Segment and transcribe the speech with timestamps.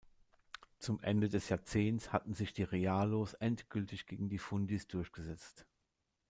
[0.79, 5.67] Zum Ende des Jahrzehnts hatten sich die Realos endgültig gegen die Fundis durchgesetzt.